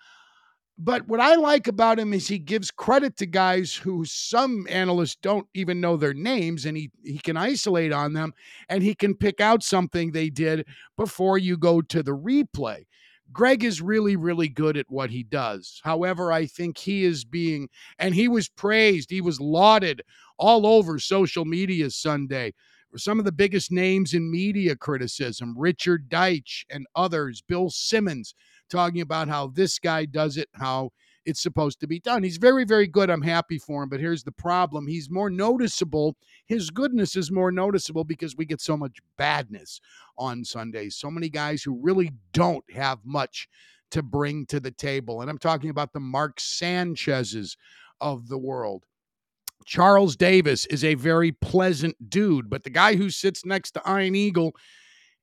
But 0.78 1.08
what 1.08 1.20
I 1.20 1.36
like 1.36 1.68
about 1.68 1.98
him 1.98 2.12
is 2.12 2.28
he 2.28 2.38
gives 2.38 2.70
credit 2.70 3.16
to 3.16 3.26
guys 3.26 3.74
who 3.74 4.04
some 4.04 4.66
analysts 4.68 5.16
don't 5.22 5.46
even 5.54 5.80
know 5.80 5.96
their 5.96 6.12
names, 6.12 6.66
and 6.66 6.76
he, 6.76 6.90
he 7.02 7.18
can 7.18 7.36
isolate 7.36 7.92
on 7.92 8.12
them 8.12 8.34
and 8.68 8.82
he 8.82 8.94
can 8.94 9.14
pick 9.14 9.40
out 9.40 9.62
something 9.62 10.12
they 10.12 10.28
did 10.28 10.66
before 10.96 11.38
you 11.38 11.56
go 11.56 11.80
to 11.80 12.02
the 12.02 12.14
replay. 12.14 12.84
Greg 13.32 13.64
is 13.64 13.82
really, 13.82 14.16
really 14.16 14.48
good 14.48 14.76
at 14.76 14.86
what 14.88 15.10
he 15.10 15.22
does. 15.22 15.80
However, 15.84 16.32
I 16.32 16.46
think 16.46 16.78
he 16.78 17.04
is 17.04 17.24
being, 17.24 17.68
and 17.98 18.14
he 18.14 18.28
was 18.28 18.48
praised, 18.48 19.10
he 19.10 19.20
was 19.20 19.40
lauded 19.40 20.02
all 20.38 20.66
over 20.66 20.98
social 20.98 21.44
media 21.44 21.90
Sunday. 21.90 22.54
Some 22.96 23.18
of 23.18 23.24
the 23.24 23.32
biggest 23.32 23.70
names 23.70 24.14
in 24.14 24.30
media 24.30 24.74
criticism, 24.74 25.54
Richard 25.58 26.08
Deitsch 26.08 26.64
and 26.70 26.86
others, 26.94 27.42
Bill 27.46 27.68
Simmons, 27.68 28.34
talking 28.70 29.02
about 29.02 29.28
how 29.28 29.48
this 29.48 29.78
guy 29.78 30.06
does 30.06 30.36
it, 30.36 30.48
how 30.54 30.90
it's 31.26 31.42
supposed 31.42 31.80
to 31.80 31.86
be 31.86 31.98
done. 31.98 32.22
He's 32.22 32.38
very, 32.38 32.64
very 32.64 32.86
good. 32.86 33.10
I'm 33.10 33.22
happy 33.22 33.58
for 33.58 33.82
him. 33.82 33.88
But 33.88 34.00
here's 34.00 34.22
the 34.22 34.32
problem 34.32 34.86
he's 34.86 35.10
more 35.10 35.28
noticeable. 35.28 36.16
His 36.46 36.70
goodness 36.70 37.16
is 37.16 37.30
more 37.30 37.50
noticeable 37.50 38.04
because 38.04 38.36
we 38.36 38.46
get 38.46 38.60
so 38.60 38.76
much 38.76 38.98
badness 39.18 39.80
on 40.16 40.44
Sundays. 40.44 40.96
So 40.96 41.10
many 41.10 41.28
guys 41.28 41.62
who 41.64 41.78
really 41.82 42.12
don't 42.32 42.64
have 42.72 43.00
much 43.04 43.48
to 43.90 44.02
bring 44.02 44.46
to 44.46 44.60
the 44.60 44.70
table. 44.70 45.20
And 45.20 45.28
I'm 45.28 45.38
talking 45.38 45.70
about 45.70 45.92
the 45.92 46.00
Mark 46.00 46.40
Sanchez's 46.40 47.56
of 48.00 48.28
the 48.28 48.38
world. 48.38 48.84
Charles 49.64 50.16
Davis 50.16 50.64
is 50.66 50.84
a 50.84 50.94
very 50.94 51.32
pleasant 51.32 52.08
dude, 52.08 52.48
but 52.48 52.62
the 52.62 52.70
guy 52.70 52.94
who 52.94 53.10
sits 53.10 53.44
next 53.44 53.72
to 53.72 53.82
Ian 53.86 54.14
Eagle 54.14 54.54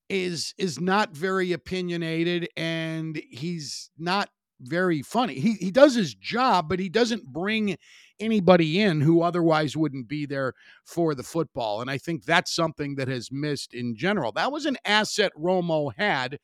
is 0.10 0.53
is 0.57 0.81
not 0.81 1.15
very 1.15 1.53
opinionated 1.53 2.50
and 2.57 3.22
he's 3.31 3.89
not 3.98 4.29
very 4.63 5.01
funny. 5.01 5.36
He 5.36 5.53
he 5.53 5.72
does 5.72 5.96
his 5.96 6.15
job, 6.15 6.70
but 6.70 6.79
he 6.79 6.89
doesn't 6.89 7.32
bring 7.32 7.77
anybody 8.20 8.79
in 8.79 9.01
who 9.01 9.22
otherwise 9.22 9.75
wouldn't 9.75 10.08
be 10.08 10.25
there 10.25 10.53
for 10.86 11.15
the 11.15 11.24
football. 11.24 11.82
And 11.82 11.89
I 11.89 11.98
think 11.98 12.24
that's 12.24 12.53
something 12.53 12.96
that 12.96 13.08
has 13.08 13.32
missed 13.32 13.74
in 13.74 13.96
general. 13.96 14.32
That 14.32 14.51
was 14.51 14.65
an 14.65 14.77
asset 14.86 15.32
Romo 15.38 15.91
had 15.98 16.39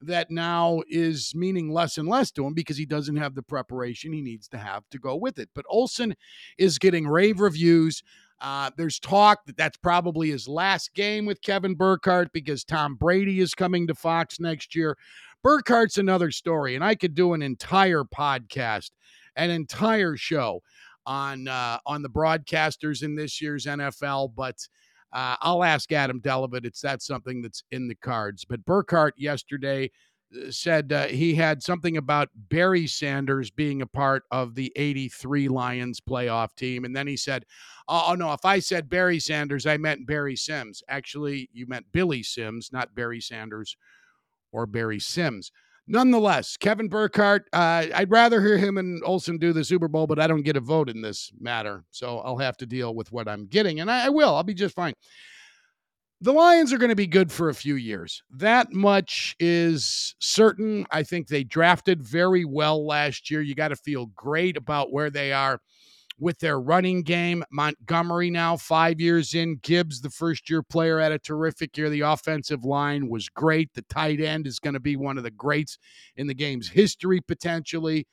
that 0.00 0.30
now 0.30 0.82
is 0.88 1.32
meaning 1.34 1.70
less 1.70 1.98
and 1.98 2.08
less 2.08 2.30
to 2.32 2.46
him 2.46 2.54
because 2.54 2.76
he 2.76 2.86
doesn't 2.86 3.16
have 3.16 3.34
the 3.34 3.42
preparation 3.42 4.12
he 4.12 4.22
needs 4.22 4.48
to 4.48 4.58
have 4.58 4.88
to 4.90 4.98
go 4.98 5.16
with 5.16 5.38
it. 5.38 5.48
But 5.54 5.64
Olsen 5.68 6.14
is 6.56 6.78
getting 6.78 7.08
rave 7.08 7.40
reviews. 7.40 8.02
Uh, 8.40 8.70
there's 8.76 9.00
talk 9.00 9.44
that 9.46 9.56
that's 9.56 9.76
probably 9.76 10.30
his 10.30 10.46
last 10.46 10.94
game 10.94 11.26
with 11.26 11.42
Kevin 11.42 11.74
Burkhardt 11.74 12.32
because 12.32 12.62
Tom 12.62 12.94
Brady 12.94 13.40
is 13.40 13.54
coming 13.54 13.88
to 13.88 13.94
Fox 13.94 14.38
next 14.38 14.76
year. 14.76 14.96
Burkhardt's 15.48 15.96
another 15.96 16.30
story, 16.30 16.74
and 16.74 16.84
I 16.84 16.94
could 16.94 17.14
do 17.14 17.32
an 17.32 17.40
entire 17.40 18.04
podcast, 18.04 18.90
an 19.34 19.48
entire 19.48 20.14
show 20.14 20.60
on 21.06 21.48
uh, 21.48 21.78
on 21.86 22.02
the 22.02 22.10
broadcasters 22.10 23.02
in 23.02 23.14
this 23.14 23.40
year's 23.40 23.64
NFL, 23.64 24.34
but 24.36 24.56
uh, 25.14 25.36
I'll 25.40 25.64
ask 25.64 25.90
Adam 25.90 26.20
Delavit. 26.20 26.66
It's 26.66 26.82
that 26.82 27.00
something 27.00 27.40
that's 27.40 27.64
in 27.70 27.88
the 27.88 27.94
cards. 27.94 28.44
But 28.44 28.62
Burkhardt 28.66 29.14
yesterday 29.16 29.90
uh, 30.36 30.50
said 30.50 30.92
uh, 30.92 31.06
he 31.06 31.34
had 31.34 31.62
something 31.62 31.96
about 31.96 32.28
Barry 32.34 32.86
Sanders 32.86 33.50
being 33.50 33.80
a 33.80 33.86
part 33.86 34.24
of 34.30 34.54
the 34.54 34.70
83 34.76 35.48
Lions 35.48 35.98
playoff 35.98 36.54
team. 36.56 36.84
And 36.84 36.94
then 36.94 37.06
he 37.06 37.16
said, 37.16 37.46
Oh, 37.88 38.14
no, 38.18 38.34
if 38.34 38.44
I 38.44 38.58
said 38.58 38.90
Barry 38.90 39.18
Sanders, 39.18 39.64
I 39.64 39.78
meant 39.78 40.06
Barry 40.06 40.36
Sims. 40.36 40.82
Actually, 40.90 41.48
you 41.54 41.66
meant 41.66 41.86
Billy 41.90 42.22
Sims, 42.22 42.68
not 42.70 42.94
Barry 42.94 43.22
Sanders 43.22 43.78
or 44.52 44.66
Barry 44.66 45.00
Sims. 45.00 45.50
Nonetheless, 45.90 46.58
Kevin 46.58 46.88
Burkhardt, 46.88 47.48
uh, 47.54 47.86
I'd 47.94 48.10
rather 48.10 48.42
hear 48.42 48.58
him 48.58 48.76
and 48.76 49.02
Olsen 49.04 49.38
do 49.38 49.54
the 49.54 49.64
Super 49.64 49.88
Bowl, 49.88 50.06
but 50.06 50.20
I 50.20 50.26
don't 50.26 50.42
get 50.42 50.56
a 50.56 50.60
vote 50.60 50.90
in 50.90 51.00
this 51.00 51.32
matter. 51.40 51.82
So 51.90 52.18
I'll 52.18 52.36
have 52.36 52.58
to 52.58 52.66
deal 52.66 52.94
with 52.94 53.10
what 53.10 53.26
I'm 53.26 53.46
getting, 53.46 53.80
and 53.80 53.90
I, 53.90 54.06
I 54.06 54.08
will. 54.10 54.34
I'll 54.34 54.42
be 54.42 54.52
just 54.52 54.74
fine. 54.74 54.92
The 56.20 56.32
Lions 56.32 56.72
are 56.72 56.78
going 56.78 56.90
to 56.90 56.96
be 56.96 57.06
good 57.06 57.30
for 57.32 57.48
a 57.48 57.54
few 57.54 57.76
years. 57.76 58.22
That 58.30 58.72
much 58.72 59.36
is 59.38 60.14
certain. 60.20 60.84
I 60.90 61.04
think 61.04 61.28
they 61.28 61.44
drafted 61.44 62.02
very 62.02 62.44
well 62.44 62.84
last 62.84 63.30
year. 63.30 63.40
You 63.40 63.54
got 63.54 63.68
to 63.68 63.76
feel 63.76 64.06
great 64.16 64.56
about 64.56 64.92
where 64.92 65.10
they 65.10 65.32
are 65.32 65.60
with 66.18 66.38
their 66.40 66.60
running 66.60 67.02
game. 67.02 67.44
Montgomery 67.50 68.30
now 68.30 68.56
five 68.56 69.00
years 69.00 69.34
in. 69.34 69.56
Gibbs, 69.62 70.00
the 70.00 70.10
first 70.10 70.50
year 70.50 70.62
player, 70.62 71.00
had 71.00 71.12
a 71.12 71.18
terrific 71.18 71.76
year. 71.76 71.90
The 71.90 72.00
offensive 72.00 72.64
line 72.64 73.08
was 73.08 73.28
great. 73.28 73.74
The 73.74 73.82
tight 73.82 74.20
end 74.20 74.46
is 74.46 74.58
going 74.58 74.74
to 74.74 74.80
be 74.80 74.96
one 74.96 75.18
of 75.18 75.24
the 75.24 75.30
greats 75.30 75.78
in 76.16 76.26
the 76.26 76.34
game's 76.34 76.68
history, 76.68 77.20
potentially. 77.20 78.06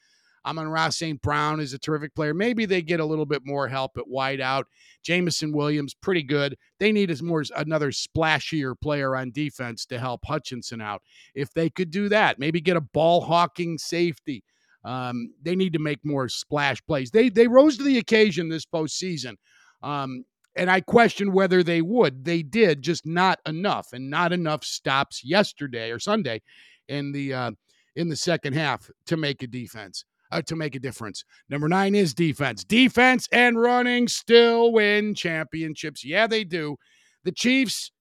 Amon-Ra 0.45 0.89
St. 0.89 1.19
Brown 1.21 1.59
is 1.59 1.73
a 1.73 1.79
terrific 1.79 2.13
player. 2.13 2.33
Maybe 2.33 2.65
they 2.65 2.83
get 2.83 2.99
a 2.99 3.05
little 3.05 3.25
bit 3.25 3.41
more 3.43 3.67
help 3.67 3.97
at 3.97 4.03
wideout. 4.05 4.65
Jameson 5.01 5.51
Williams, 5.51 5.95
pretty 5.95 6.21
good. 6.21 6.55
They 6.79 6.91
need 6.91 7.09
as 7.09 7.23
more 7.23 7.43
another 7.55 7.89
splashier 7.89 8.79
player 8.79 9.15
on 9.15 9.31
defense 9.31 9.87
to 9.87 9.99
help 9.99 10.21
Hutchinson 10.25 10.81
out. 10.81 11.01
If 11.33 11.51
they 11.53 11.71
could 11.71 11.89
do 11.89 12.09
that, 12.09 12.37
maybe 12.37 12.61
get 12.61 12.77
a 12.77 12.81
ball 12.81 13.21
hawking 13.21 13.79
safety 13.79 14.43
um, 14.85 15.33
they 15.41 15.55
need 15.55 15.73
to 15.73 15.79
make 15.79 15.99
more 16.05 16.29
splash 16.29 16.81
plays. 16.85 17.11
They 17.11 17.29
they 17.29 17.47
rose 17.47 17.77
to 17.77 17.83
the 17.83 17.97
occasion 17.97 18.47
this 18.47 18.65
postseason. 18.65 19.35
Um, 19.81 20.23
and 20.55 20.71
I 20.71 20.79
question 20.79 21.33
whether 21.33 21.63
they 21.63 21.81
would. 21.81 22.23
They 22.23 22.41
did, 22.41 22.81
just 22.81 23.05
not 23.05 23.39
enough, 23.45 23.91
and 23.91 24.09
not 24.09 24.31
enough 24.31 24.63
stops 24.63 25.23
yesterday 25.25 25.91
or 25.91 25.99
Sunday 25.99 26.41
in 26.87 27.11
the 27.11 27.33
uh, 27.33 27.51
in 27.95 28.09
the 28.09 28.15
second 28.15 28.53
half 28.53 28.89
to 29.07 29.17
make 29.17 29.43
a 29.43 29.47
defense. 29.47 30.05
Uh, 30.31 30.41
to 30.41 30.55
make 30.55 30.73
a 30.73 30.79
difference. 30.79 31.23
Number 31.49 31.69
nine 31.69 31.93
is 31.93 32.15
defense. 32.15 32.63
Defense 32.63 33.29
and 33.31 33.61
running 33.61 34.07
still 34.07 34.73
win 34.73 35.13
championships. 35.13 36.03
Yeah, 36.03 36.25
they 36.25 36.43
do. 36.43 36.77
The 37.25 37.31
Chiefs, 37.31 37.91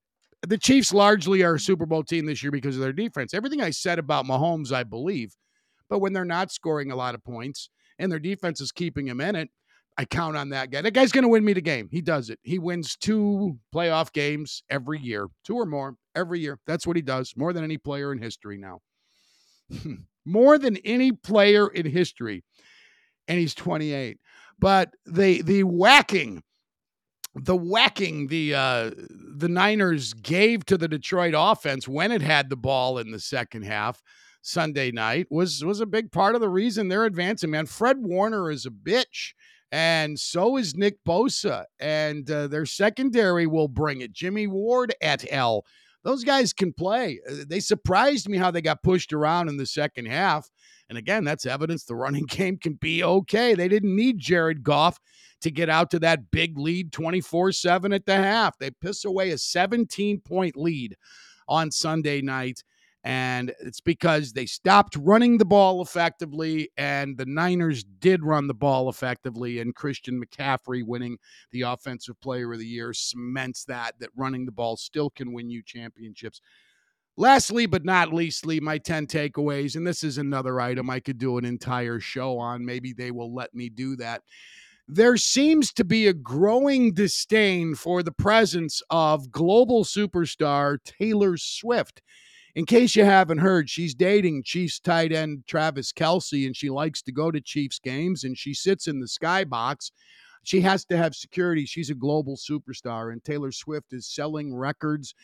the 0.41 0.57
Chiefs 0.57 0.93
largely 0.95 1.43
are 1.43 1.57
a 1.57 1.61
Super 1.61 1.85
Bowl 1.85 2.03
team 2.03 2.25
this 2.25 2.43
year 2.43 2.51
because 2.51 2.77
of 2.77 2.83
their 2.83 2.95
defense. 2.95 3.35
Everything 3.35 3.61
I 3.61 3.71
said 3.71 3.99
about 3.99 4.25
Mahomes, 4.25 4.73
I 4.73 4.85
believe. 4.85 5.37
But 5.89 6.01
when 6.01 6.13
they're 6.13 6.25
not 6.25 6.51
scoring 6.51 6.91
a 6.91 6.97
lot 6.97 7.15
of 7.15 7.25
points 7.25 7.69
and 7.99 8.11
their 8.11 8.19
defense 8.19 8.61
is 8.61 8.73
keeping 8.73 9.07
him 9.07 9.21
in 9.21 9.37
it, 9.37 9.51
I 9.97 10.05
count 10.05 10.37
on 10.37 10.49
that 10.49 10.71
guy. 10.71 10.83
That 10.83 10.95
guy's 10.95 11.13
going 11.13 11.23
to 11.23 11.29
win 11.29 11.45
me 11.45 11.53
the 11.53 11.61
game. 11.61 11.89
He 11.91 12.01
does 12.01 12.31
it. 12.31 12.41
He 12.43 12.59
wins 12.59 12.97
two 12.97 13.59
playoff 13.73 14.13
games 14.13 14.63
every 14.69 14.99
year, 14.99 15.29
two 15.45 15.55
or 15.55 15.67
more 15.67 15.95
every 16.17 16.41
year. 16.41 16.59
That's 16.67 16.87
what 16.87 16.97
he 16.97 17.03
does, 17.03 17.35
more 17.37 17.53
than 17.53 17.63
any 17.63 17.79
player 17.79 18.13
in 18.13 18.19
history 18.19 18.59
now. 18.59 18.81
more 20.25 20.59
than 20.59 20.77
any 20.79 21.13
player 21.13 21.69
in 21.69 21.87
history. 21.87 22.43
And 23.29 23.39
he's 23.39 23.55
28. 23.55 24.19
But 24.59 24.95
the 25.07 25.43
the 25.43 25.65
whacking 25.65 26.43
the 27.35 27.57
whacking 27.57 28.29
the 28.29 28.55
uh 28.55 28.91
the 29.37 29.49
Niners 29.49 30.15
gave 30.15 30.65
to 30.67 30.77
the 30.77 30.89
Detroit 30.89 31.35
offense 31.37 31.89
when 31.89 32.13
it 32.13 32.23
had 32.23 32.49
the 32.49 32.57
ball 32.57 32.99
in 32.99 33.11
the 33.11 33.19
second 33.19 33.63
half 33.63 34.01
Sunday 34.47 34.91
night 34.91 35.27
was 35.31 35.65
was 35.65 35.81
a 35.81 35.87
big 35.87 36.13
part 36.13 36.35
of 36.35 36.43
the 36.43 36.49
reason 36.51 36.89
they're 36.89 37.07
advancing. 37.07 37.51
Man, 37.51 37.65
Fred 37.65 37.97
Warner 37.99 38.51
is 38.51 38.67
a 38.67 38.71
bitch, 38.71 39.33
and 39.73 40.21
so 40.21 40.59
is 40.59 40.75
Nick 40.75 41.03
Bosa, 41.03 41.65
and 41.81 42.31
uh, 42.31 42.47
their 42.49 42.67
secondary 42.67 43.47
will 43.47 43.69
bring 43.69 44.03
it. 44.03 44.13
Jimmie 44.13 44.47
Ward 44.47 44.95
et 45.01 45.25
al. 45.33 45.65
Those 46.03 46.25
guys 46.25 46.53
can 46.53 46.75
play. 46.75 47.21
Uh, 47.27 47.37
they 47.49 47.59
surprised 47.59 48.29
me 48.29 48.37
how 48.37 48.51
they 48.51 48.61
got 48.61 48.83
pushed 48.83 49.15
around 49.15 49.49
in 49.49 49.57
the 49.57 49.65
second 49.65 50.07
half. 50.09 50.51
And 50.91 50.99
again, 50.99 51.25
that's 51.25 51.47
evidence 51.47 51.85
the 51.85 51.95
running 51.95 52.25
game 52.29 52.59
can 52.59 52.75
be 52.75 53.03
okay. 53.03 53.55
They 53.55 53.69
didn't 53.69 53.97
need 53.97 54.19
Jared 54.19 54.63
Goff 54.63 55.01
to 55.41 55.51
get 55.51 55.71
out 55.71 55.91
to 55.93 55.99
that 56.01 56.31
big 56.31 56.59
lead 56.59 56.93
24 56.93 57.53
7 57.53 57.95
at 57.95 58.05
the 58.05 58.17
half. 58.17 58.59
They 58.59 58.71
piss 58.73 59.07
away 59.07 59.31
a 59.31 59.39
17 59.39 60.21
point 60.21 60.55
lead 60.55 60.99
on 61.49 61.71
Sunday 61.71 62.21
night 62.21 62.63
and 63.05 63.53
it's 63.61 63.83
because 63.83 64.33
they 64.33 64.47
stopped 64.47 64.97
running 64.97 65.37
the 65.37 65.45
ball 65.45 65.83
effectively, 65.83 66.71
and 66.79 67.19
the 67.19 67.27
Niners 67.27 67.85
did 67.85 68.25
run 68.25 68.47
the 68.47 68.55
ball 68.55 68.89
effectively. 68.89 69.59
And 69.59 69.75
Christian 69.75 70.21
McCaffrey 70.21 70.83
winning 70.83 71.19
the 71.53 71.63
Offensive 71.63 72.19
Player 72.23 72.55
of 72.55 72.59
the 72.59 72.67
Year 72.67 72.95
cements 72.95 73.65
that 73.67 73.93
that 74.01 74.09
running 74.17 74.47
the 74.47 74.53
ball 74.53 74.79
still 74.79 75.11
can 75.11 75.35
win 75.35 75.51
you 75.51 75.63
championships. 75.63 76.41
Lastly, 77.19 77.67
but 77.67 77.85
not 77.85 78.13
leastly, 78.13 78.59
my 78.59 78.79
10 78.79 79.07
takeaways, 79.07 79.77
and 79.77 79.87
this 79.87 80.03
is 80.03 80.17
another 80.17 80.59
item 80.59 80.89
I 80.89 80.99
could 80.99 81.19
do 81.19 81.37
an 81.37 81.45
entire 81.45 82.01
show 82.01 82.39
on. 82.39 82.65
Maybe 82.65 82.95
they 82.95 83.11
will 83.11 83.33
let 83.33 83.55
me 83.55 83.69
do 83.69 83.97
that. 83.97 84.23
There 84.89 85.17
seems 85.17 85.73
to 85.75 85.85
be 85.85 86.07
a 86.07 86.13
growing 86.15 86.93
disdain 86.93 87.75
for 87.75 88.03
the 88.03 88.13
presence 88.13 88.83
of 88.91 89.31
global 89.31 89.85
superstar 89.85 90.79
Taylor 90.85 91.37
Swift 91.37 92.03
in 92.55 92.67
case 92.67 92.95
you 92.95 93.05
haven't 93.05 93.39
heard, 93.39 93.69
she's 93.69 93.95
dating 93.95 94.45
Chiefs 94.45 94.79
tight 94.79 95.13
end 95.13 95.45
Travis 95.47 95.93
Kelce, 95.93 96.47
and 96.47 96.57
she 96.57 96.71
likes 96.71 97.03
to 97.03 97.13
go 97.13 97.31
to 97.31 97.41
Chiefs 97.41 97.79
games 97.79 98.25
and 98.25 98.39
she 98.39 98.55
sits 98.55 98.87
in 98.87 99.01
the 99.01 99.07
skybox. 99.07 99.91
She 100.45 100.61
has 100.61 100.85
to 100.87 100.97
have 100.97 101.15
security. 101.15 101.65
She's 101.65 101.91
a 101.91 101.95
global 101.95 102.37
superstar, 102.37 103.13
and 103.13 103.25
Taylor 103.25 103.51
Swift 103.51 103.93
is 103.93 104.07
selling 104.07 104.55
records 104.55 105.15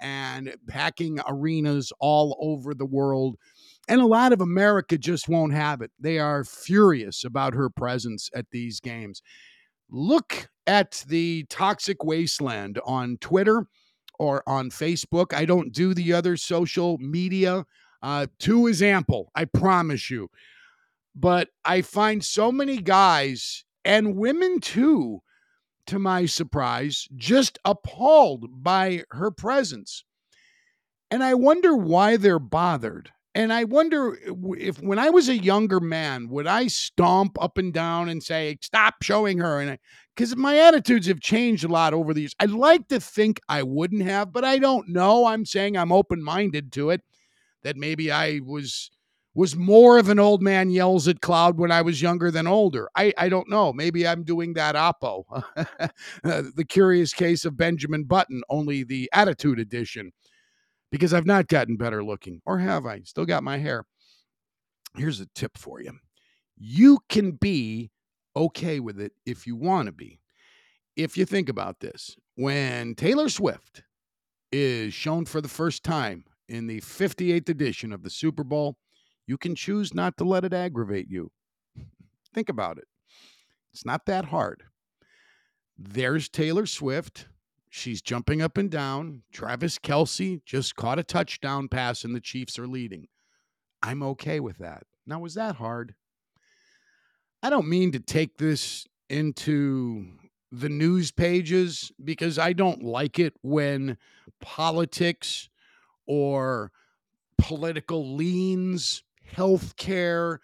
and 0.00 0.54
packing 0.66 1.20
arenas 1.28 1.92
all 2.00 2.36
over 2.40 2.74
the 2.74 2.86
world. 2.86 3.36
And 3.88 4.00
a 4.00 4.06
lot 4.06 4.32
of 4.32 4.40
America 4.40 4.96
just 4.96 5.28
won't 5.28 5.52
have 5.52 5.82
it. 5.82 5.90
They 6.00 6.18
are 6.18 6.44
furious 6.44 7.24
about 7.24 7.54
her 7.54 7.68
presence 7.68 8.30
at 8.34 8.46
these 8.50 8.80
games. 8.80 9.22
Look 9.90 10.48
at 10.66 11.04
the 11.06 11.44
toxic 11.50 12.02
wasteland 12.02 12.80
on 12.86 13.18
Twitter 13.20 13.66
or 14.20 14.42
on 14.46 14.70
Facebook. 14.70 15.32
I 15.32 15.46
don't 15.46 15.72
do 15.72 15.94
the 15.94 16.12
other 16.12 16.36
social 16.36 16.98
media. 16.98 17.64
Uh, 18.02 18.26
two 18.38 18.66
is 18.66 18.82
ample, 18.82 19.30
I 19.34 19.46
promise 19.46 20.10
you. 20.10 20.28
But 21.16 21.48
I 21.64 21.80
find 21.80 22.22
so 22.22 22.52
many 22.52 22.82
guys 22.82 23.64
and 23.82 24.16
women 24.16 24.60
too, 24.60 25.22
to 25.86 25.98
my 25.98 26.26
surprise, 26.26 27.08
just 27.16 27.58
appalled 27.64 28.62
by 28.62 29.04
her 29.10 29.30
presence. 29.30 30.04
And 31.10 31.24
I 31.24 31.32
wonder 31.32 31.74
why 31.74 32.18
they're 32.18 32.38
bothered. 32.38 33.10
And 33.34 33.52
I 33.52 33.64
wonder 33.64 34.12
uh, 34.12 34.52
if 34.58 34.80
when 34.82 34.98
I 34.98 35.10
was 35.10 35.28
a 35.28 35.38
younger 35.38 35.80
man, 35.80 36.28
would 36.28 36.46
I 36.46 36.66
stomp 36.66 37.40
up 37.40 37.58
and 37.58 37.72
down 37.72 38.08
and 38.08 38.22
say, 38.22 38.58
stop 38.60 39.02
showing 39.02 39.38
her? 39.38 39.60
And 39.60 39.78
because 40.14 40.36
my 40.36 40.58
attitudes 40.58 41.06
have 41.06 41.20
changed 41.20 41.64
a 41.64 41.68
lot 41.68 41.94
over 41.94 42.12
the 42.12 42.22
years. 42.22 42.34
I'd 42.40 42.50
like 42.50 42.88
to 42.88 43.00
think 43.00 43.40
I 43.48 43.62
wouldn't 43.62 44.02
have, 44.02 44.32
but 44.32 44.44
I 44.44 44.58
don't 44.58 44.88
know. 44.88 45.26
I'm 45.26 45.46
saying 45.46 45.76
I'm 45.76 45.92
open 45.92 46.22
minded 46.22 46.72
to 46.72 46.90
it, 46.90 47.02
that 47.62 47.76
maybe 47.76 48.10
I 48.12 48.40
was 48.44 48.90
was 49.32 49.54
more 49.54 49.96
of 49.96 50.08
an 50.08 50.18
old 50.18 50.42
man 50.42 50.70
yells 50.70 51.06
at 51.06 51.20
cloud 51.20 51.56
when 51.56 51.70
I 51.70 51.82
was 51.82 52.02
younger 52.02 52.32
than 52.32 52.48
older. 52.48 52.90
I, 52.96 53.12
I 53.16 53.28
don't 53.28 53.48
know. 53.48 53.72
Maybe 53.72 54.06
I'm 54.06 54.24
doing 54.24 54.54
that 54.54 54.74
oppo. 54.74 55.24
Uh, 56.22 56.42
the 56.54 56.64
curious 56.68 57.14
case 57.14 57.44
of 57.46 57.56
Benjamin 57.56 58.04
Button, 58.04 58.42
only 58.50 58.82
the 58.82 59.08
attitude 59.12 59.58
edition 59.58 60.12
because 60.90 61.14
I've 61.14 61.26
not 61.26 61.48
gotten 61.48 61.76
better 61.76 62.02
looking, 62.02 62.40
or 62.46 62.58
have 62.58 62.86
I? 62.86 63.00
Still 63.02 63.26
got 63.26 63.44
my 63.44 63.58
hair. 63.58 63.84
Here's 64.96 65.20
a 65.20 65.26
tip 65.34 65.56
for 65.56 65.80
you 65.80 65.92
you 66.56 66.98
can 67.08 67.32
be 67.32 67.90
okay 68.36 68.80
with 68.80 69.00
it 69.00 69.12
if 69.24 69.46
you 69.46 69.56
want 69.56 69.86
to 69.86 69.92
be. 69.92 70.20
If 70.96 71.16
you 71.16 71.24
think 71.24 71.48
about 71.48 71.80
this, 71.80 72.16
when 72.34 72.94
Taylor 72.94 73.28
Swift 73.28 73.82
is 74.52 74.92
shown 74.92 75.24
for 75.24 75.40
the 75.40 75.48
first 75.48 75.82
time 75.82 76.24
in 76.48 76.66
the 76.66 76.80
58th 76.80 77.48
edition 77.48 77.92
of 77.92 78.02
the 78.02 78.10
Super 78.10 78.44
Bowl, 78.44 78.76
you 79.26 79.38
can 79.38 79.54
choose 79.54 79.94
not 79.94 80.16
to 80.18 80.24
let 80.24 80.44
it 80.44 80.52
aggravate 80.52 81.08
you. 81.08 81.30
Think 82.34 82.48
about 82.48 82.78
it. 82.78 82.84
It's 83.72 83.86
not 83.86 84.06
that 84.06 84.26
hard. 84.26 84.64
There's 85.78 86.28
Taylor 86.28 86.66
Swift 86.66 87.26
She's 87.70 88.02
jumping 88.02 88.42
up 88.42 88.58
and 88.58 88.68
down. 88.68 89.22
Travis 89.32 89.78
Kelce 89.78 90.44
just 90.44 90.74
caught 90.74 90.98
a 90.98 91.04
touchdown 91.04 91.68
pass 91.68 92.02
and 92.02 92.14
the 92.14 92.20
Chiefs 92.20 92.58
are 92.58 92.66
leading. 92.66 93.06
I'm 93.82 94.02
okay 94.02 94.40
with 94.40 94.58
that. 94.58 94.82
Now, 95.06 95.20
was 95.20 95.34
that 95.34 95.56
hard? 95.56 95.94
I 97.42 97.48
don't 97.48 97.68
mean 97.68 97.92
to 97.92 98.00
take 98.00 98.36
this 98.36 98.86
into 99.08 100.06
the 100.52 100.68
news 100.68 101.12
pages 101.12 101.92
because 102.02 102.38
I 102.38 102.52
don't 102.52 102.82
like 102.82 103.18
it 103.18 103.34
when 103.42 103.96
politics 104.40 105.48
or 106.06 106.72
political 107.38 108.14
leans, 108.16 109.04
healthcare, 109.32 110.38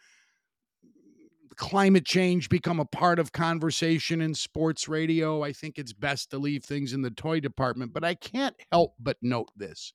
climate 1.57 2.05
change 2.05 2.49
become 2.49 2.81
a 2.81 2.85
part 2.85 3.19
of 3.19 3.33
conversation 3.33 4.21
in 4.21 4.35
sports 4.35 4.89
radio, 4.89 5.43
I 5.43 5.53
think 5.53 5.79
it's 5.79 5.93
best 5.93 6.31
to 6.31 6.39
leave 6.39 6.65
things 6.65 6.93
in 6.93 7.03
the 7.03 7.11
toy 7.11 7.41
department. 7.41 7.93
But 7.93 8.05
I 8.05 8.15
can't 8.15 8.57
help 8.71 8.95
but 8.99 9.17
note 9.23 9.49
this. 9.57 9.93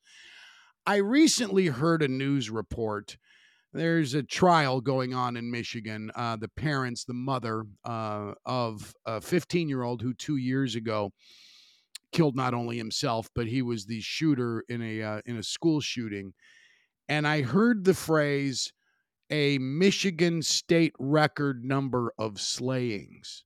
I 0.86 0.98
recently 0.98 1.68
heard 1.68 2.02
a 2.02 2.08
news 2.08 2.50
report. 2.50 3.18
There's 3.74 4.14
a 4.14 4.24
trial 4.24 4.82
going 4.82 5.14
on 5.14 5.38
in 5.38 5.50
Michigan. 5.50 6.12
Uh, 6.16 6.36
the 6.36 6.50
parents, 6.50 7.06
the 7.06 7.14
mother 7.14 7.64
uh, 7.86 8.34
of 8.46 8.94
a 9.06 9.22
15 9.22 9.70
year 9.70 9.84
old 9.84 10.02
who 10.02 10.14
two 10.14 10.38
years 10.38 10.76
ago 10.76 11.12
killed 12.12 12.36
not 12.36 12.54
only 12.54 12.78
himself, 12.78 13.30
but 13.34 13.48
he 13.48 13.62
was 13.62 13.86
the 13.86 14.02
shooter 14.02 14.64
in 14.68 14.82
a 14.82 15.02
uh, 15.02 15.22
in 15.26 15.38
a 15.38 15.44
school 15.44 15.80
shooting. 15.80 16.34
And 17.08 17.28
I 17.28 17.42
heard 17.42 17.86
the 17.86 17.94
phrase, 17.94 18.74
a 19.32 19.58
Michigan 19.58 20.42
state 20.42 20.94
record 21.00 21.64
number 21.64 22.14
of 22.20 22.40
slayings. 22.40 23.46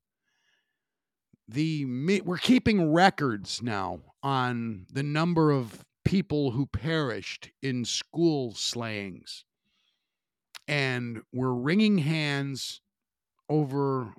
The 1.47 1.85
we're 2.21 2.37
keeping 2.37 2.91
records 2.91 3.61
now 3.61 3.99
on 4.23 4.87
the 4.91 5.03
number 5.03 5.51
of 5.51 5.85
people 6.03 6.51
who 6.51 6.65
perished 6.65 7.51
in 7.61 7.85
school 7.85 8.55
slayings. 8.55 9.45
And 10.67 11.21
we're 11.31 11.53
wringing 11.53 11.99
hands 11.99 12.81
over 13.47 14.13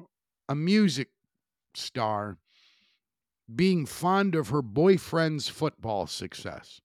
a 0.49 0.55
music 0.55 1.09
star 1.75 2.39
being 3.53 3.87
fond 3.87 4.37
of 4.37 4.49
her 4.51 4.63
boyfriend's 4.63 5.49
football 5.49 6.07
success. 6.07 6.81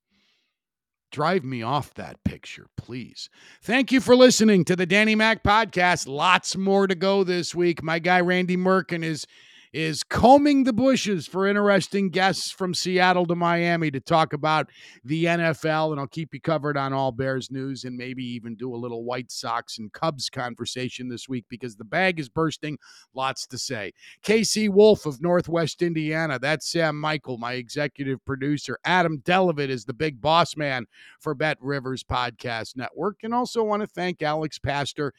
Drive 1.12 1.44
me 1.44 1.62
off 1.62 1.94
that 1.96 2.24
picture, 2.24 2.68
please. 2.78 3.30
Thank 3.62 3.92
you 3.92 4.00
for 4.00 4.16
listening 4.16 4.64
to 4.66 4.78
the 4.78 4.86
Danny 4.86 5.14
Mac 5.14 5.44
podcast. 5.44 6.08
Lots 6.08 6.56
more 6.56 6.88
to 6.88 6.96
go 6.96 7.26
this 7.26 7.54
week. 7.54 7.84
My 7.84 8.00
guy 8.00 8.22
Randy 8.22 8.56
Merkin 8.56 9.04
is 9.04 9.28
is 9.74 10.04
combing 10.04 10.64
the 10.64 10.74
bushes 10.74 11.28
for 11.28 11.48
interesting 11.48 12.10
guests 12.10 12.52
from 12.52 12.74
Seattle 12.74 13.26
to 13.28 13.36
Miami 13.36 13.90
to 13.92 14.00
talk 14.00 14.34
about 14.34 14.70
the 15.04 15.26
NFL. 15.26 15.92
And 15.92 16.00
I'll 16.00 16.08
keep 16.08 16.34
you 16.34 16.42
covered 16.42 16.78
on 16.78 16.94
all 16.94 17.12
Bears 17.12 17.50
news 17.50 17.84
and 17.84 17.96
maybe 17.96 18.24
even 18.24 18.56
do 18.56 18.74
a 18.74 18.78
little 18.78 19.04
White 19.04 19.32
Sox 19.32 19.78
and 19.78 19.92
Cubs 19.92 20.30
conversation 20.30 21.08
this 21.08 21.30
week 21.30 21.46
because 21.50 21.76
the 21.76 21.86
bag 21.86 22.20
is 22.20 22.28
bursting. 22.28 22.78
Lots 23.14 23.48
to 23.48 23.58
say. 23.58 23.94
KC 24.24 24.70
Wolf 24.70 25.06
of 25.06 25.22
Northwest 25.22 25.82
Indiana. 25.82 26.38
That's 26.38 26.70
Sam 26.70 27.00
Michael, 27.00 27.38
my 27.38 27.54
executive 27.54 28.24
producer. 28.26 28.78
Adam 28.84 29.20
Delavitt 29.20 29.70
is 29.70 29.86
the 29.86 29.94
big 29.94 30.22
boss 30.22 30.58
man 30.58 30.86
for 31.20 31.34
Bet 31.34 31.58
Rivers 31.62 32.04
Podcast 32.04 32.76
Network. 32.76 33.20
And 33.24 33.34
also 33.34 33.64
want 33.64 33.82
to 33.82 33.88
thank 33.88 34.22
Alex 34.22 34.60
Pastor 34.60 35.14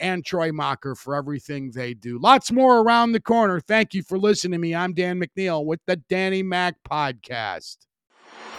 and 0.00 0.24
Troy 0.24 0.52
Mocker 0.52 0.94
for 0.94 1.14
everything 1.14 1.72
they 1.72 1.94
do. 1.94 2.18
Lots 2.18 2.52
more 2.52 2.80
around 2.80 3.12
the 3.12 3.20
corner. 3.20 3.60
Thank 3.60 3.94
you 3.94 4.02
for 4.02 4.18
listening 4.18 4.52
to 4.52 4.58
me. 4.58 4.74
I'm 4.74 4.92
Dan 4.92 5.20
McNeil 5.20 5.64
with 5.64 5.80
the 5.86 5.96
Danny 5.96 6.42
Mac 6.42 6.76
Podcast. 6.88 7.78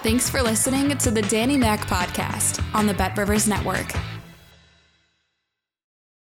Thanks 0.03 0.29
for 0.29 0.41
listening 0.41 0.97
to 0.97 1.11
the 1.11 1.23
Danny 1.23 1.57
Mac 1.57 1.81
Podcast 1.81 2.63
on 2.73 2.85
the 2.85 2.93
Bet 2.93 3.17
Rivers 3.17 3.47
Network. 3.47 3.93